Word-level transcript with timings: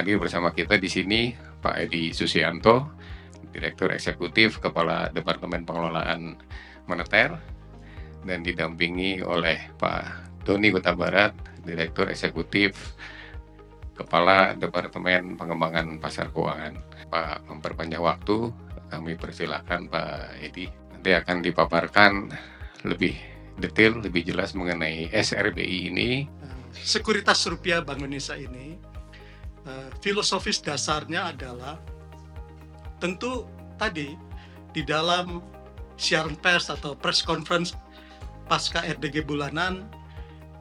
hadir 0.00 0.16
bersama 0.16 0.48
kita 0.56 0.80
di 0.80 0.88
sini 0.88 1.36
Pak 1.36 1.76
Edi 1.76 2.16
Susianto, 2.16 2.96
Direktur 3.52 3.92
Eksekutif 3.92 4.56
Kepala 4.56 5.12
Departemen 5.12 5.68
Pengelolaan 5.68 6.40
Moneter 6.88 7.36
dan 8.24 8.40
didampingi 8.40 9.20
oleh 9.20 9.76
Pak 9.76 10.40
Doni 10.40 10.72
Kota 10.72 10.96
Barat, 10.96 11.36
Direktur 11.60 12.08
Eksekutif 12.08 12.96
Kepala 13.92 14.56
Departemen 14.56 15.36
Pengembangan 15.36 16.00
Pasar 16.00 16.32
Keuangan. 16.32 16.80
Pak 17.12 17.44
memperpanjang 17.52 18.00
waktu, 18.00 18.48
kami 18.88 19.20
persilahkan 19.20 19.92
Pak 19.92 20.40
Edi. 20.40 20.64
Nanti 20.96 21.10
akan 21.12 21.44
dipaparkan 21.44 22.12
lebih 22.88 23.12
detail, 23.60 24.00
lebih 24.00 24.32
jelas 24.32 24.56
mengenai 24.56 25.12
SRBI 25.12 25.92
ini. 25.92 26.24
Sekuritas 26.72 27.44
rupiah 27.52 27.84
Bank 27.84 28.00
Indonesia 28.00 28.38
ini, 28.38 28.89
uh, 29.66 29.88
filosofis 30.00 30.62
dasarnya 30.62 31.34
adalah 31.34 31.76
tentu 33.00 33.48
tadi 33.80 34.14
di 34.70 34.84
dalam 34.84 35.40
siaran 36.00 36.36
pers 36.38 36.72
atau 36.72 36.96
press 36.96 37.20
conference 37.20 37.76
pasca 38.50 38.82
RDG 38.82 39.22
bulanan, 39.22 39.86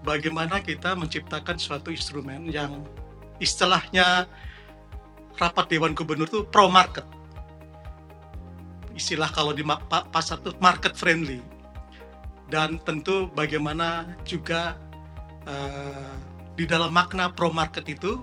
bagaimana 0.06 0.62
kita 0.62 0.94
menciptakan 0.94 1.58
suatu 1.58 1.90
instrumen 1.90 2.46
yang 2.54 2.86
istilahnya 3.42 4.30
rapat 5.42 5.66
Dewan 5.74 5.98
Gubernur 5.98 6.30
itu 6.30 6.46
pro 6.46 6.70
market. 6.70 7.08
Istilah 8.94 9.32
kalau 9.32 9.56
di 9.56 9.64
pasar 10.12 10.38
itu 10.44 10.52
market 10.60 10.94
friendly 10.94 11.40
dan 12.52 12.78
tentu 12.84 13.32
bagaimana 13.32 14.14
juga 14.28 14.76
uh, 15.48 16.14
di 16.60 16.68
dalam 16.68 16.92
makna 16.92 17.32
pro 17.32 17.50
market 17.50 17.88
itu 17.88 18.20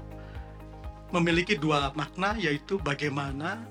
memiliki 1.14 1.54
dua 1.54 1.94
makna 1.94 2.34
yaitu 2.38 2.78
bagaimana 2.82 3.62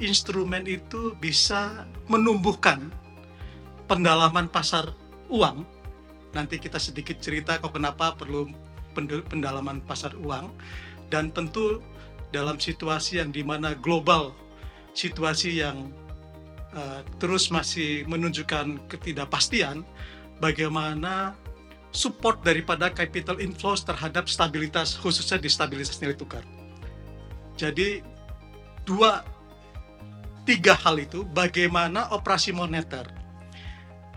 instrumen 0.00 0.64
itu 0.64 1.12
bisa 1.20 1.84
menumbuhkan 2.08 2.88
pendalaman 3.84 4.48
pasar 4.48 4.96
uang 5.28 5.66
nanti 6.32 6.56
kita 6.56 6.78
sedikit 6.78 7.18
cerita 7.18 7.58
kok 7.58 7.74
kenapa 7.74 8.14
perlu 8.16 8.48
pendalaman 9.28 9.82
pasar 9.84 10.14
uang 10.16 10.50
dan 11.10 11.34
tentu 11.34 11.82
dalam 12.30 12.56
situasi 12.56 13.18
yang 13.18 13.34
di 13.34 13.42
mana 13.42 13.74
global 13.74 14.32
situasi 14.94 15.62
yang 15.62 15.90
uh, 16.74 17.02
terus 17.18 17.50
masih 17.50 18.06
menunjukkan 18.06 18.78
ketidakpastian 18.90 19.82
bagaimana 20.38 21.34
support 21.90 22.42
daripada 22.46 22.90
capital 22.90 23.42
inflows 23.42 23.82
terhadap 23.82 24.30
stabilitas 24.30 24.94
khususnya 24.98 25.42
di 25.42 25.50
stabilitas 25.50 25.98
nilai 25.98 26.14
tukar. 26.14 26.46
Jadi 27.60 28.00
dua 28.88 29.20
tiga 30.48 30.72
hal 30.72 30.96
itu 30.96 31.22
bagaimana 31.28 32.10
operasi 32.16 32.50
moneter 32.50 33.04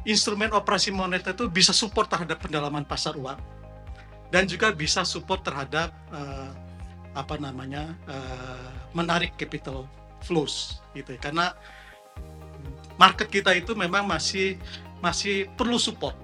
instrumen 0.08 0.52
operasi 0.52 0.92
moneter 0.92 1.36
itu 1.36 1.48
bisa 1.48 1.72
support 1.72 2.12
terhadap 2.12 2.40
pendalaman 2.40 2.84
pasar 2.84 3.16
uang 3.16 3.40
dan 4.32 4.50
juga 4.50 4.72
bisa 4.74 5.06
support 5.08 5.44
terhadap 5.46 5.94
uh, 6.12 6.52
apa 7.14 7.38
namanya 7.38 7.94
uh, 8.10 8.72
menarik 8.98 9.36
capital 9.38 9.86
flows 10.24 10.82
gitu 10.98 11.14
ya. 11.16 11.20
karena 11.22 11.54
market 12.98 13.30
kita 13.30 13.54
itu 13.54 13.78
memang 13.78 14.04
masih 14.08 14.58
masih 15.00 15.48
perlu 15.56 15.78
support 15.78 16.16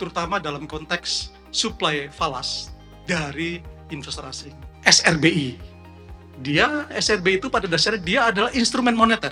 terutama 0.00 0.42
dalam 0.42 0.66
konteks 0.66 1.30
supply 1.52 2.08
falas 2.08 2.72
dari 3.04 3.60
investor 3.92 4.24
asing. 4.24 4.56
SRBI. 4.82 5.71
Dia 6.42 6.90
SRBI 6.90 7.38
itu 7.38 7.46
pada 7.46 7.70
dasarnya 7.70 8.02
dia 8.02 8.20
adalah 8.26 8.50
instrumen 8.50 8.98
moneter. 8.98 9.30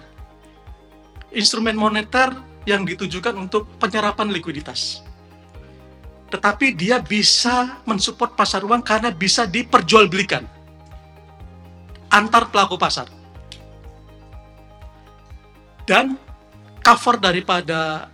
Instrumen 1.35 1.75
moneter 1.75 2.31
yang 2.65 2.87
ditujukan 2.87 3.35
untuk 3.35 3.67
penyerapan 3.83 4.31
likuiditas. 4.31 5.03
Tetapi 6.31 6.79
dia 6.79 7.03
bisa 7.03 7.83
mensupport 7.83 8.39
pasar 8.39 8.63
uang 8.63 8.87
karena 8.87 9.11
bisa 9.11 9.43
diperjualbelikan 9.51 10.47
antar 12.11 12.51
pelaku 12.51 12.79
pasar. 12.79 13.11
Dan 15.87 16.15
cover 16.87 17.19
daripada 17.19 18.11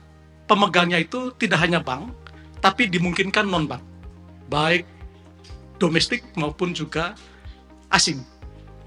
pemegangnya 0.48 0.96
itu 0.96 1.32
tidak 1.36 1.60
hanya 1.60 1.80
bank, 1.84 2.12
tapi 2.64 2.88
dimungkinkan 2.88 3.44
non 3.44 3.68
bank, 3.68 3.84
baik 4.48 4.88
domestik 5.76 6.24
maupun 6.40 6.72
juga 6.72 7.12
asing, 7.92 8.24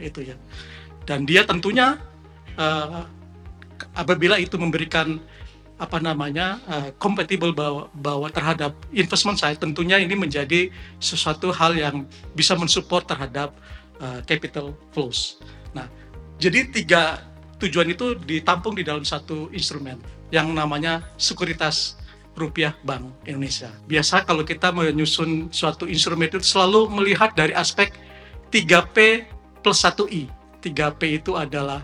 itu 0.01 0.33
ya. 0.33 0.35
Dan 1.03 1.27
dia 1.27 1.43
tentunya 1.45 1.99
uh, 2.55 3.05
apabila 3.95 4.39
itu 4.39 4.55
memberikan 4.59 5.19
apa 5.79 5.95
namanya 6.03 6.59
uh, 6.67 6.89
compatible 6.99 7.55
bahwa, 7.55 7.87
bahwa 7.95 8.27
terhadap 8.27 8.75
investment 8.91 9.39
saya 9.39 9.55
tentunya 9.55 9.95
ini 9.95 10.11
menjadi 10.11 10.67
sesuatu 10.99 11.55
hal 11.55 11.71
yang 11.71 12.03
bisa 12.35 12.51
mensupport 12.59 13.07
terhadap 13.07 13.55
uh, 14.03 14.19
capital 14.27 14.75
flows. 14.91 15.39
Nah, 15.71 15.87
jadi 16.35 16.67
tiga 16.67 17.23
tujuan 17.63 17.95
itu 17.95 18.15
ditampung 18.19 18.75
di 18.75 18.83
dalam 18.83 19.07
satu 19.07 19.47
instrumen 19.55 19.99
yang 20.35 20.51
namanya 20.51 21.03
sekuritas 21.15 21.99
rupiah 22.35 22.75
Bank 22.87 23.11
Indonesia. 23.27 23.71
Biasa 23.87 24.23
kalau 24.23 24.47
kita 24.47 24.71
menyusun 24.71 25.51
suatu 25.51 25.87
instrumen 25.87 26.31
itu 26.31 26.39
selalu 26.39 26.87
melihat 26.91 27.35
dari 27.35 27.51
aspek 27.51 27.91
3P 28.51 29.27
plus 29.63 29.79
1I. 29.83 30.29
3P 30.59 31.23
itu 31.23 31.39
adalah 31.39 31.79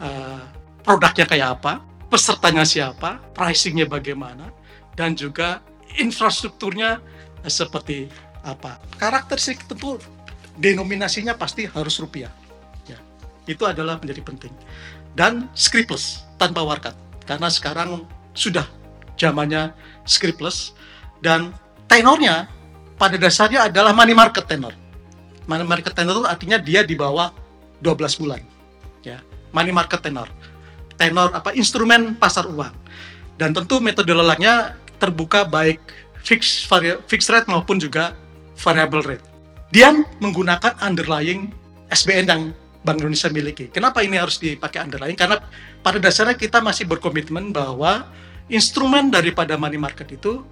uh, 0.00 0.42
produknya 0.80 1.28
kayak 1.28 1.48
apa, 1.60 1.84
pesertanya 2.08 2.64
siapa, 2.64 3.20
pricingnya 3.36 3.84
bagaimana, 3.84 4.48
dan 4.96 5.12
juga 5.12 5.60
infrastrukturnya 6.00 7.04
seperti 7.44 8.08
apa. 8.40 8.80
Karakteristik 8.96 9.68
tentu 9.68 10.00
denominasinya 10.56 11.36
pasti 11.36 11.68
harus 11.68 12.00
rupiah 12.00 12.32
itu 13.46 13.64
adalah 13.66 13.98
menjadi 13.98 14.22
penting. 14.22 14.54
Dan 15.12 15.50
scriptless 15.52 16.24
tanpa 16.38 16.64
warkat 16.64 16.94
karena 17.28 17.48
sekarang 17.52 18.06
sudah 18.32 18.64
zamannya 19.20 19.76
scriptless 20.08 20.72
dan 21.20 21.52
tenornya 21.86 22.48
pada 22.96 23.20
dasarnya 23.20 23.68
adalah 23.68 23.92
money 23.92 24.16
market 24.16 24.46
tenor. 24.48 24.72
Money 25.50 25.66
market 25.66 25.92
tenor 25.92 26.22
itu 26.22 26.28
artinya 26.28 26.58
dia 26.58 26.86
di 26.86 26.94
bawah 26.94 27.34
12 27.82 28.20
bulan. 28.22 28.40
Ya, 29.02 29.18
money 29.50 29.74
market 29.74 30.00
tenor. 30.02 30.30
Tenor 30.94 31.34
apa 31.34 31.50
instrumen 31.52 32.14
pasar 32.14 32.46
uang. 32.46 32.72
Dan 33.34 33.50
tentu 33.50 33.82
metode 33.82 34.14
lelangnya 34.14 34.78
terbuka 35.02 35.42
baik 35.42 35.82
fixed 36.22 36.70
fixed 37.10 37.30
rate 37.30 37.50
maupun 37.50 37.82
juga 37.82 38.14
variable 38.54 39.02
rate. 39.02 39.24
Dia 39.74 39.90
menggunakan 40.22 40.78
underlying 40.84 41.50
SBN 41.90 42.26
yang 42.28 42.42
Bank 42.82 42.98
Indonesia 42.98 43.30
miliki. 43.30 43.70
Kenapa 43.70 44.02
ini 44.02 44.18
harus 44.18 44.42
dipakai 44.42 44.82
underlying? 44.82 45.18
Karena 45.18 45.38
pada 45.82 45.98
dasarnya 46.02 46.34
kita 46.34 46.58
masih 46.58 46.86
berkomitmen 46.86 47.54
bahwa 47.54 48.10
instrumen 48.50 49.10
daripada 49.10 49.54
money 49.54 49.78
market 49.78 50.10
itu 50.10 50.42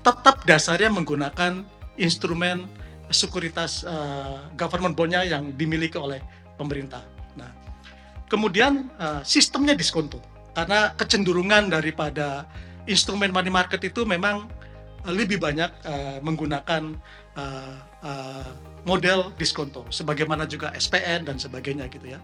tetap 0.00 0.46
dasarnya 0.46 0.88
menggunakan 0.88 1.66
instrumen 2.00 2.64
sekuritas 3.10 3.84
uh, 3.84 4.48
government 4.54 4.94
bondnya 4.94 5.26
yang 5.26 5.54
dimiliki 5.54 5.98
oleh 5.98 6.22
pemerintah. 6.54 7.02
Nah, 7.34 7.50
kemudian 8.30 8.88
uh, 8.96 9.20
sistemnya 9.26 9.74
diskonto 9.74 10.22
karena 10.54 10.94
kecenderungan 10.94 11.70
daripada 11.70 12.46
instrumen 12.86 13.30
money 13.30 13.50
market 13.50 13.82
itu 13.82 14.06
memang 14.06 14.46
uh, 15.04 15.12
lebih 15.12 15.42
banyak 15.42 15.70
uh, 15.84 16.18
menggunakan 16.22 16.94
uh, 17.36 17.76
uh, 18.04 18.50
model 18.84 19.32
diskonto, 19.36 19.84
sebagaimana 19.92 20.48
juga 20.48 20.72
SPN 20.72 21.28
dan 21.28 21.36
sebagainya 21.36 21.88
gitu 21.92 22.16
ya. 22.16 22.20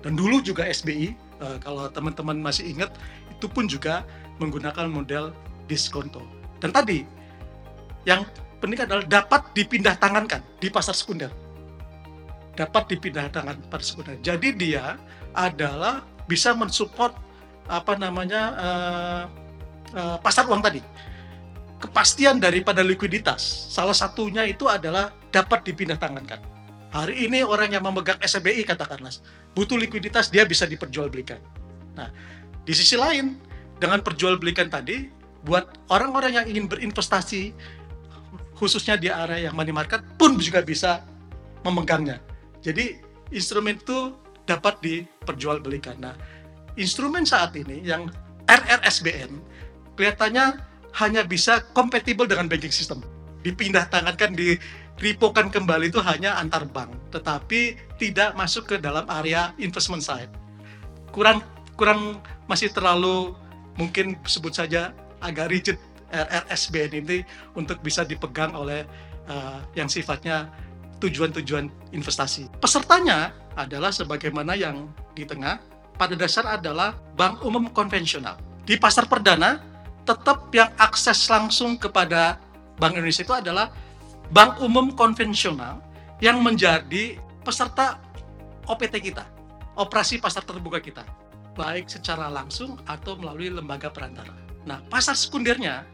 Dan 0.00 0.16
dulu 0.16 0.40
juga 0.40 0.64
SBI, 0.64 1.12
uh, 1.44 1.56
eh, 1.56 1.56
kalau 1.60 1.86
teman-teman 1.92 2.40
masih 2.40 2.72
ingat, 2.72 2.90
itu 3.28 3.46
pun 3.46 3.68
juga 3.68 4.02
menggunakan 4.40 4.88
model 4.88 5.36
diskonto. 5.68 6.24
Dan 6.58 6.72
tadi 6.72 7.04
yang 8.08 8.24
penting 8.60 8.84
adalah 8.84 9.04
dapat 9.08 9.50
dipindah 9.56 9.96
tangankan 9.96 10.44
di 10.60 10.68
pasar 10.68 10.92
sekunder. 10.92 11.32
Dapat 12.54 12.92
dipindah 12.92 13.32
tangan 13.32 13.56
pada 13.72 13.80
sekunder. 13.80 14.20
Jadi 14.20 14.52
dia 14.52 15.00
adalah 15.32 16.04
bisa 16.28 16.52
mensupport 16.52 17.16
apa 17.70 17.94
namanya 17.96 18.42
uh, 18.58 19.22
uh, 19.94 20.18
pasar 20.22 20.46
uang 20.46 20.62
tadi 20.62 20.82
kepastian 21.80 22.36
daripada 22.36 22.84
likuiditas 22.84 23.72
salah 23.72 23.96
satunya 23.96 24.44
itu 24.44 24.68
adalah 24.68 25.10
dapat 25.32 25.64
dipindah 25.64 25.96
tangankan. 25.96 26.38
Hari 26.90 27.30
ini 27.30 27.46
orang 27.46 27.70
yang 27.70 27.86
memegang 27.86 28.18
SBI 28.18 28.66
katakanlah 28.66 29.14
butuh 29.54 29.78
likuiditas 29.78 30.28
dia 30.28 30.42
bisa 30.42 30.66
diperjualbelikan. 30.66 31.38
Nah, 31.94 32.10
di 32.66 32.74
sisi 32.74 32.98
lain 32.98 33.38
dengan 33.78 34.02
perjualbelikan 34.02 34.68
tadi 34.68 35.08
buat 35.46 35.88
orang-orang 35.88 36.32
yang 36.36 36.46
ingin 36.50 36.66
berinvestasi 36.68 37.54
khususnya 38.60 39.00
di 39.00 39.08
area 39.08 39.48
yang 39.48 39.56
money 39.56 39.72
market 39.72 40.04
pun 40.20 40.36
juga 40.36 40.60
bisa 40.60 41.00
memegangnya. 41.64 42.20
Jadi 42.60 43.00
instrumen 43.32 43.80
itu 43.80 44.12
dapat 44.44 44.76
diperjualbelikan. 44.84 45.96
Nah, 45.96 46.12
instrumen 46.76 47.24
saat 47.24 47.56
ini 47.56 47.80
yang 47.80 48.12
RRSBN 48.44 49.40
kelihatannya 49.96 50.60
hanya 51.00 51.24
bisa 51.24 51.64
kompatibel 51.72 52.28
dengan 52.28 52.52
banking 52.52 52.72
system. 52.72 53.00
Dipindah 53.40 53.88
tangankan, 53.88 54.36
diripokan 54.36 55.48
kembali 55.48 55.88
itu 55.88 56.02
hanya 56.04 56.36
antar 56.36 56.68
bank, 56.68 56.92
tetapi 57.16 57.80
tidak 57.96 58.36
masuk 58.36 58.68
ke 58.68 58.76
dalam 58.76 59.08
area 59.08 59.56
investment 59.56 60.04
side. 60.04 60.28
Kurang 61.16 61.40
kurang 61.80 62.20
masih 62.44 62.68
terlalu 62.68 63.32
mungkin 63.80 64.20
sebut 64.28 64.52
saja 64.52 64.92
agak 65.24 65.48
rigid 65.48 65.80
RRSBN 66.10 66.90
ini 67.06 67.18
untuk 67.54 67.78
bisa 67.80 68.02
dipegang 68.02 68.52
oleh 68.54 68.84
uh, 69.30 69.62
yang 69.78 69.86
sifatnya 69.86 70.50
tujuan-tujuan 71.00 71.94
investasi. 71.96 72.50
Pesertanya 72.60 73.32
adalah 73.56 73.88
sebagaimana 73.90 74.52
yang 74.54 74.90
di 75.16 75.24
tengah, 75.24 75.58
pada 75.96 76.14
dasar 76.14 76.60
adalah 76.60 76.96
bank 77.16 77.40
umum 77.42 77.72
konvensional. 77.72 78.36
Di 78.68 78.76
pasar 78.76 79.08
perdana, 79.08 79.64
tetap 80.04 80.52
yang 80.52 80.70
akses 80.76 81.28
langsung 81.28 81.76
kepada 81.80 82.40
Bank 82.80 82.96
Indonesia 82.96 83.24
itu 83.24 83.36
adalah 83.36 83.72
bank 84.32 84.64
umum 84.64 84.96
konvensional 84.96 85.84
yang 86.24 86.40
menjadi 86.40 87.20
peserta 87.44 88.00
OPT 88.64 89.12
kita, 89.12 89.24
operasi 89.76 90.20
pasar 90.20 90.44
terbuka 90.44 90.80
kita, 90.80 91.04
baik 91.56 91.88
secara 91.88 92.32
langsung 92.32 92.80
atau 92.88 93.16
melalui 93.20 93.52
lembaga 93.52 93.92
perantara. 93.92 94.32
Nah, 94.64 94.80
pasar 94.88 95.16
sekundernya 95.16 95.84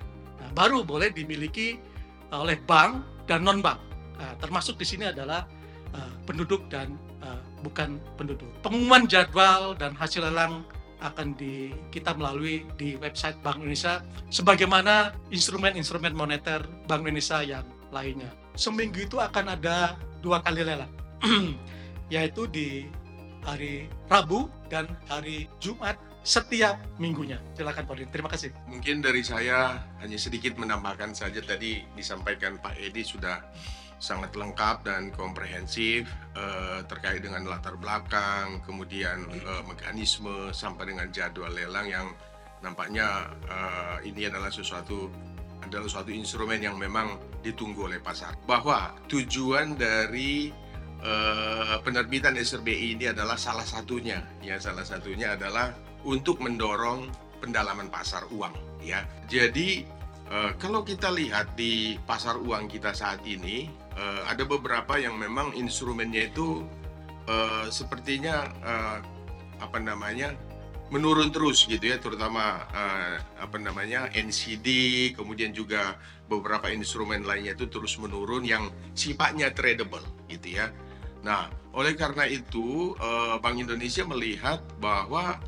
baru 0.56 0.81
boleh 0.81 1.12
dimiliki 1.12 1.76
oleh 2.32 2.56
bank 2.64 3.05
dan 3.29 3.44
non 3.44 3.61
bank. 3.61 3.76
Nah, 4.17 4.32
termasuk 4.41 4.81
di 4.81 4.88
sini 4.88 5.05
adalah 5.12 5.44
uh, 5.93 6.12
penduduk 6.25 6.64
dan 6.73 6.97
uh, 7.20 7.44
bukan 7.61 8.00
penduduk. 8.17 8.49
Pengumuman 8.64 9.05
jadwal 9.05 9.76
dan 9.76 9.93
hasil 9.93 10.25
lelang 10.25 10.64
akan 11.05 11.37
di 11.37 11.76
kita 11.93 12.17
melalui 12.17 12.64
di 12.81 12.97
website 12.97 13.37
Bank 13.44 13.61
Indonesia 13.61 14.00
sebagaimana 14.32 15.12
instrumen-instrumen 15.29 16.17
moneter 16.17 16.64
Bank 16.88 17.05
Indonesia 17.05 17.44
yang 17.44 17.69
lainnya. 17.93 18.32
Seminggu 18.56 19.05
itu 19.05 19.20
akan 19.20 19.53
ada 19.53 20.00
dua 20.25 20.41
kali 20.41 20.64
lelang, 20.64 20.88
yaitu 22.14 22.49
di 22.49 22.88
hari 23.44 23.93
Rabu 24.08 24.49
dan 24.73 24.88
hari 25.06 25.47
Jumat 25.61 26.00
setiap 26.26 26.82
minggunya. 26.99 27.38
Silakan 27.55 27.87
Pak 27.87 27.94
Din. 27.94 28.11
Terima 28.11 28.26
kasih. 28.26 28.50
Mungkin 28.67 28.99
dari 28.99 29.23
saya 29.23 29.78
hanya 30.02 30.19
sedikit 30.19 30.58
menambahkan 30.58 31.14
saja 31.14 31.38
tadi 31.38 31.87
disampaikan 31.94 32.58
Pak 32.58 32.75
Edi 32.82 33.06
sudah 33.06 33.46
sangat 33.96 34.34
lengkap 34.34 34.84
dan 34.84 35.14
komprehensif 35.14 36.11
uh, 36.37 36.82
terkait 36.84 37.23
dengan 37.23 37.46
latar 37.46 37.78
belakang, 37.78 38.61
kemudian 38.67 39.25
uh, 39.46 39.62
mekanisme 39.64 40.50
sampai 40.52 40.93
dengan 40.93 41.08
jadwal 41.14 41.49
lelang 41.49 41.88
yang 41.88 42.06
nampaknya 42.61 43.31
uh, 43.46 43.96
ini 44.02 44.26
adalah 44.29 44.50
sesuatu 44.50 45.08
adalah 45.64 45.88
suatu 45.88 46.12
instrumen 46.12 46.61
yang 46.61 46.76
memang 46.76 47.17
ditunggu 47.40 47.88
oleh 47.88 48.02
pasar. 48.02 48.37
Bahwa 48.44 48.93
tujuan 49.08 49.79
dari 49.79 50.52
uh, 51.00 51.81
penerbitan 51.81 52.37
SRBI 52.37 52.99
ini 53.00 53.08
adalah 53.08 53.40
salah 53.40 53.64
satunya, 53.64 54.20
ya 54.44 54.61
salah 54.61 54.84
satunya 54.84 55.38
adalah 55.38 55.85
untuk 56.04 56.43
mendorong 56.43 57.08
pendalaman 57.40 57.88
pasar 57.88 58.26
uang, 58.32 58.52
ya. 58.82 59.06
Jadi 59.31 59.87
uh, 60.28 60.52
kalau 60.58 60.82
kita 60.82 61.12
lihat 61.12 61.54
di 61.54 61.96
pasar 62.04 62.37
uang 62.37 62.69
kita 62.69 62.93
saat 62.93 63.22
ini 63.25 63.70
uh, 63.96 64.26
ada 64.28 64.44
beberapa 64.44 64.98
yang 64.98 65.16
memang 65.16 65.54
instrumennya 65.54 66.28
itu 66.28 66.66
uh, 67.31 67.66
sepertinya 67.70 68.50
apa 69.56 69.81
namanya 69.81 70.37
menurun 70.87 71.34
terus 71.34 71.66
gitu 71.66 71.82
ya 71.82 71.98
terutama 71.98 72.62
uh, 72.70 73.19
apa 73.43 73.58
namanya 73.58 74.06
NCD 74.14 75.10
kemudian 75.19 75.50
juga 75.50 75.98
beberapa 76.31 76.70
instrumen 76.70 77.26
lainnya 77.26 77.58
itu 77.58 77.66
terus 77.66 77.98
menurun 77.98 78.46
yang 78.46 78.70
sifatnya 78.94 79.50
tradable 79.50 80.02
gitu 80.31 80.58
ya. 80.62 80.70
Nah, 81.26 81.50
oleh 81.75 81.98
karena 81.98 82.22
itu 82.31 82.94
uh, 83.02 83.34
Bank 83.43 83.58
Indonesia 83.58 84.06
melihat 84.06 84.62
bahwa 84.78 85.43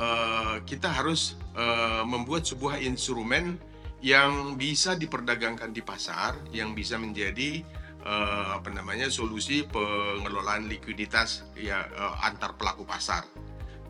uh, 0.00 0.56
kita 0.64 0.88
harus 0.88 1.36
uh, 1.54 2.02
membuat 2.08 2.48
sebuah 2.48 2.80
instrumen 2.80 3.60
yang 4.00 4.56
bisa 4.56 4.96
diperdagangkan 4.96 5.76
di 5.76 5.84
pasar, 5.84 6.40
yang 6.56 6.72
bisa 6.72 6.96
menjadi 6.96 7.60
uh, 8.00 8.56
apa 8.56 8.72
namanya 8.72 9.12
solusi 9.12 9.68
pengelolaan 9.68 10.72
likuiditas 10.72 11.44
ya 11.52 11.84
uh, 11.84 12.16
antar 12.24 12.56
pelaku 12.56 12.88
pasar. 12.88 13.28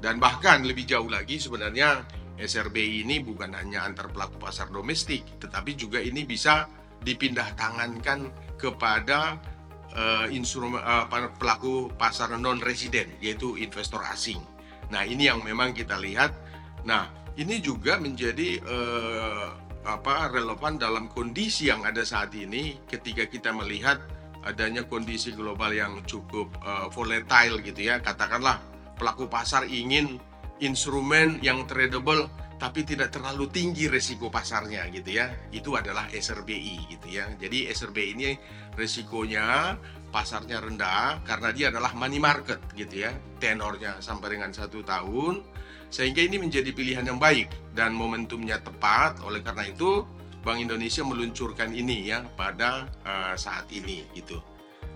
Dan 0.00 0.18
bahkan 0.18 0.64
lebih 0.66 0.88
jauh 0.88 1.06
lagi 1.06 1.38
sebenarnya 1.38 2.02
SRBI 2.40 3.04
ini 3.04 3.20
bukan 3.20 3.52
hanya 3.52 3.84
antar 3.84 4.10
pelaku 4.10 4.40
pasar 4.40 4.72
domestik, 4.72 5.22
tetapi 5.38 5.76
juga 5.76 6.00
ini 6.00 6.24
bisa 6.24 6.66
dipindah 7.04 7.54
tangankan 7.54 8.32
kepada 8.56 9.40
uh, 9.94 10.26
instrumen 10.32 10.80
uh, 10.80 11.06
pelaku 11.36 11.92
pasar 11.96 12.34
non 12.36 12.58
residen 12.58 13.08
yaitu 13.22 13.54
investor 13.60 14.02
asing. 14.10 14.40
Nah, 14.90 15.06
ini 15.06 15.30
yang 15.30 15.42
memang 15.46 15.72
kita 15.72 15.96
lihat. 15.96 16.34
Nah, 16.84 17.08
ini 17.38 17.62
juga 17.62 17.96
menjadi 17.96 18.58
uh, 18.62 19.48
apa 19.86 20.28
relevan 20.28 20.76
dalam 20.76 21.08
kondisi 21.08 21.72
yang 21.72 21.88
ada 21.88 22.04
saat 22.04 22.36
ini 22.36 22.76
ketika 22.84 23.24
kita 23.24 23.48
melihat 23.54 23.96
adanya 24.44 24.84
kondisi 24.84 25.32
global 25.32 25.72
yang 25.72 26.04
cukup 26.04 26.52
uh, 26.60 26.88
volatile 26.92 27.60
gitu 27.64 27.88
ya 27.88 28.00
katakanlah 28.00 28.60
pelaku 29.00 29.24
pasar 29.28 29.64
ingin 29.64 30.20
instrumen 30.60 31.40
yang 31.40 31.64
tradable 31.64 32.28
tapi 32.60 32.84
tidak 32.84 33.08
terlalu 33.08 33.48
tinggi 33.48 33.88
resiko 33.88 34.28
pasarnya 34.28 34.84
gitu 34.92 35.16
ya 35.16 35.32
itu 35.50 35.72
adalah 35.72 36.12
SRBI 36.12 36.92
gitu 36.92 37.08
ya 37.08 37.32
jadi 37.40 37.72
SRBI 37.72 38.08
ini 38.14 38.30
resikonya 38.76 39.80
pasarnya 40.12 40.60
rendah 40.60 41.24
karena 41.24 41.48
dia 41.56 41.72
adalah 41.72 41.96
money 41.96 42.20
market 42.20 42.60
gitu 42.76 43.08
ya 43.08 43.16
tenornya 43.40 43.98
sampai 44.04 44.36
dengan 44.36 44.52
satu 44.52 44.84
tahun 44.84 45.40
sehingga 45.90 46.22
ini 46.22 46.38
menjadi 46.38 46.70
pilihan 46.70 47.02
yang 47.02 47.18
baik 47.18 47.50
dan 47.74 47.90
momentumnya 47.92 48.62
tepat. 48.62 49.18
Oleh 49.26 49.42
karena 49.42 49.66
itu, 49.66 50.06
Bank 50.40 50.62
Indonesia 50.62 51.02
meluncurkan 51.02 51.74
ini 51.74 52.14
ya 52.14 52.22
pada 52.38 52.86
uh, 53.02 53.34
saat 53.34 53.66
ini 53.74 54.06
gitu. 54.14 54.38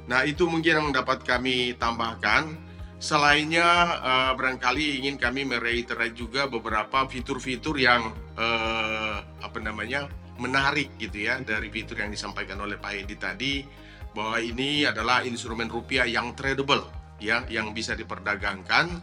Nah, 0.07 0.23
itu 0.23 0.47
mungkin 0.47 0.73
yang 0.81 0.89
dapat 0.95 1.27
kami 1.27 1.75
tambahkan. 1.77 2.73
Selainnya 3.05 4.01
uh, 4.01 4.33
barangkali 4.33 5.05
ingin 5.05 5.21
kami 5.21 5.45
mereiterate 5.45 6.17
juga 6.17 6.49
beberapa 6.49 7.05
fitur-fitur 7.05 7.77
yang 7.77 8.09
uh, 8.41 9.21
apa 9.45 9.61
namanya? 9.61 10.09
menarik 10.35 10.99
gitu 10.99 11.31
ya 11.31 11.39
dari 11.47 11.71
fitur 11.71 11.95
yang 12.03 12.11
disampaikan 12.11 12.59
oleh 12.59 12.75
Pak 12.75 13.07
Edi 13.07 13.15
tadi 13.15 13.63
bahwa 14.19 14.43
ini 14.43 14.83
adalah 14.83 15.23
instrumen 15.23 15.71
rupiah 15.71 16.11
yang 16.11 16.35
tradable 16.35 16.83
ya 17.23 17.47
yang 17.47 17.71
bisa 17.71 17.95
diperdagangkan 17.95 18.99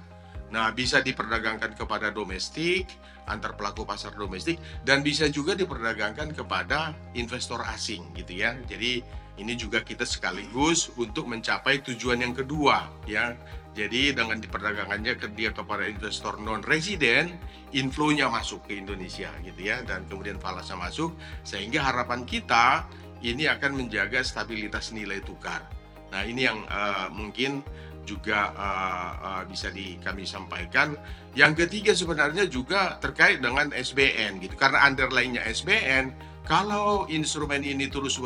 Nah, 0.51 0.67
bisa 0.75 0.99
diperdagangkan 0.99 1.79
kepada 1.79 2.11
domestik, 2.11 2.91
antar 3.23 3.55
pelaku 3.55 3.87
pasar 3.87 4.11
domestik, 4.11 4.59
dan 4.83 4.99
bisa 4.99 5.31
juga 5.31 5.55
diperdagangkan 5.55 6.35
kepada 6.35 6.91
investor 7.15 7.63
asing 7.71 8.03
gitu 8.19 8.43
ya. 8.43 8.59
Jadi 8.67 8.99
ini 9.39 9.55
juga 9.55 9.79
kita 9.79 10.03
sekaligus 10.03 10.91
untuk 10.99 11.31
mencapai 11.31 11.79
tujuan 11.87 12.19
yang 12.19 12.35
kedua 12.35 12.91
ya. 13.07 13.31
Jadi 13.71 14.11
dengan 14.11 14.35
diperdagangkannya 14.35 15.15
ke 15.15 15.31
dia 15.31 15.55
kepada 15.55 15.87
investor 15.87 16.35
non 16.43 16.59
resident, 16.67 17.31
inflow-nya 17.71 18.27
masuk 18.27 18.67
ke 18.67 18.75
Indonesia 18.75 19.31
gitu 19.47 19.61
ya 19.63 19.79
dan 19.87 20.03
kemudian 20.11 20.35
falasnya 20.43 20.75
masuk 20.75 21.15
sehingga 21.47 21.79
harapan 21.79 22.27
kita 22.27 22.83
ini 23.23 23.47
akan 23.47 23.79
menjaga 23.79 24.19
stabilitas 24.27 24.91
nilai 24.91 25.23
tukar. 25.23 25.63
Nah, 26.11 26.27
ini 26.27 26.43
yang 26.43 26.67
uh, 26.67 27.07
mungkin 27.15 27.63
juga 28.03 28.51
uh, 28.51 29.11
uh, 29.23 29.43
bisa 29.47 29.71
di 29.71 29.95
kami 30.01 30.27
sampaikan. 30.27 30.97
Yang 31.31 31.65
ketiga 31.65 31.95
sebenarnya 31.95 32.49
juga 32.51 32.99
terkait 32.99 33.39
dengan 33.39 33.71
SBN 33.71 34.43
gitu. 34.43 34.59
Karena 34.59 34.83
underlying-nya 34.83 35.47
SBN, 35.47 36.11
kalau 36.51 37.07
instrumen 37.07 37.63
ini 37.63 37.87
terus 37.87 38.19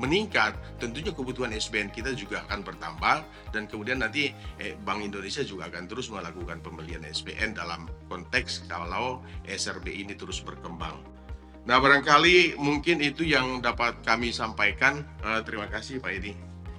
meningkat, 0.00 0.56
tentunya 0.80 1.12
kebutuhan 1.12 1.52
SBN 1.52 1.92
kita 1.92 2.16
juga 2.16 2.40
akan 2.48 2.64
bertambah 2.64 3.20
dan 3.52 3.68
kemudian 3.68 4.00
nanti 4.00 4.32
eh, 4.56 4.72
Bank 4.88 5.04
Indonesia 5.04 5.44
juga 5.44 5.68
akan 5.68 5.84
terus 5.84 6.08
melakukan 6.08 6.64
pembelian 6.64 7.04
SBN 7.04 7.52
dalam 7.52 7.84
konteks 8.08 8.64
kalau 8.72 9.20
SRB 9.44 10.00
ini 10.00 10.16
terus 10.16 10.40
berkembang. 10.40 10.96
Nah, 11.68 11.76
barangkali 11.76 12.56
mungkin 12.56 13.04
itu 13.04 13.28
yang 13.28 13.60
dapat 13.60 14.00
kami 14.00 14.32
sampaikan. 14.32 15.04
Uh, 15.20 15.44
terima 15.44 15.68
kasih 15.68 16.00
Pak 16.00 16.16
Edi. 16.16 16.32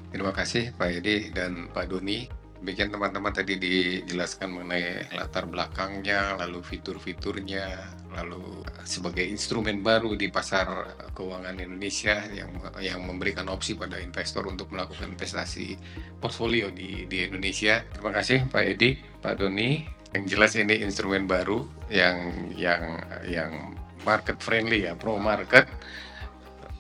Terima 0.10 0.34
kasih 0.34 0.74
Pak 0.74 0.90
Edi 0.90 1.30
dan 1.30 1.70
Pak 1.70 1.94
Doni. 1.94 2.39
Demikian 2.60 2.92
teman-teman 2.92 3.32
tadi 3.32 3.56
dijelaskan 3.56 4.52
mengenai 4.52 5.16
latar 5.16 5.48
belakangnya, 5.48 6.36
lalu 6.36 6.60
fitur-fiturnya, 6.60 7.88
lalu 8.12 8.68
sebagai 8.84 9.24
instrumen 9.24 9.80
baru 9.80 10.20
di 10.20 10.28
pasar 10.28 10.92
keuangan 11.16 11.56
Indonesia 11.56 12.20
yang 12.36 12.52
yang 12.84 13.00
memberikan 13.08 13.48
opsi 13.48 13.80
pada 13.80 13.96
investor 14.04 14.44
untuk 14.44 14.76
melakukan 14.76 15.08
investasi 15.08 15.80
portfolio 16.20 16.68
di 16.68 17.08
di 17.08 17.24
Indonesia. 17.24 17.80
Terima 17.96 18.12
kasih 18.12 18.52
Pak 18.52 18.64
Edi, 18.68 19.00
Pak 19.24 19.40
Doni. 19.40 19.88
Yang 20.12 20.26
jelas 20.36 20.52
ini 20.60 20.84
instrumen 20.84 21.32
baru 21.32 21.64
yang 21.88 22.18
yang 22.60 23.00
yang 23.24 23.78
market 24.04 24.36
friendly 24.44 24.84
ya, 24.84 25.00
pro 25.00 25.16
market 25.16 25.64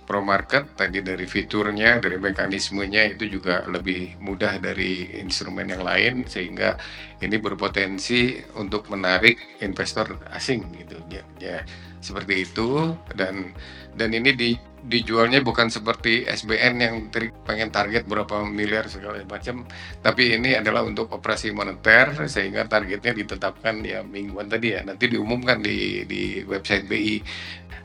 pro 0.09 0.25
market 0.25 0.73
tadi 0.73 1.05
dari 1.05 1.29
fiturnya 1.29 2.01
dari 2.01 2.17
mekanismenya 2.17 3.13
itu 3.13 3.29
juga 3.29 3.61
lebih 3.69 4.17
mudah 4.17 4.57
dari 4.57 5.21
instrumen 5.21 5.69
yang 5.69 5.85
lain 5.85 6.25
sehingga 6.25 6.81
ini 7.21 7.37
berpotensi 7.37 8.41
untuk 8.57 8.89
menarik 8.89 9.61
investor 9.61 10.17
asing 10.33 10.65
gitu 10.81 10.97
ya, 11.13 11.21
ya 11.37 11.61
seperti 11.99 12.47
itu 12.47 12.95
dan 13.15 13.51
dan 13.95 14.09
ini 14.15 14.31
di 14.35 14.49
dijualnya 14.79 15.43
bukan 15.43 15.67
seperti 15.67 16.23
SBN 16.23 16.73
yang 16.79 16.95
teri- 17.11 17.35
pengen 17.43 17.67
target 17.67 18.07
berapa 18.07 18.47
miliar 18.47 18.87
segala 18.87 19.19
macam 19.27 19.67
tapi 19.99 20.39
ini 20.39 20.55
adalah 20.55 20.87
untuk 20.87 21.11
operasi 21.11 21.51
moneter 21.51 22.15
sehingga 22.31 22.63
targetnya 22.63 23.11
ditetapkan 23.11 23.83
ya 23.83 23.99
mingguan 24.07 24.47
tadi 24.47 24.79
ya 24.79 24.87
nanti 24.87 25.11
diumumkan 25.11 25.59
di 25.59 26.07
di 26.07 26.47
website 26.47 26.87
BI 26.87 27.19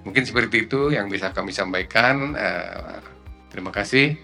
Mungkin 0.04 0.24
seperti 0.28 0.68
itu 0.68 0.92
yang 0.92 1.08
bisa 1.08 1.32
kami 1.32 1.50
sampaikan. 1.50 2.36
Eh, 2.36 3.00
terima 3.48 3.72
kasih. 3.72 4.14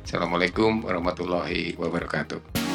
Assalamualaikum 0.00 0.88
warahmatullahi 0.88 1.76
wabarakatuh. 1.76 2.65